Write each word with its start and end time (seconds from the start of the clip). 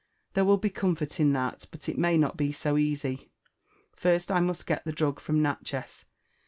There 0.33 0.45
will 0.45 0.57
be 0.57 0.71
comfort 0.71 1.19
in 1.19 1.31
that, 1.33 1.67
but 1.69 1.87
it 1.87 1.95
may 1.95 2.17
not 2.17 2.35
bo 2.35 2.49
so 2.49 2.75
easy,*— 2.75 3.29
first, 3.95 4.31
I 4.31 4.39
must 4.39 4.65
get 4.65 4.83
the 4.83 4.91
drug 4.91 5.19
from 5.19 5.43
Natchez. 5.43 6.05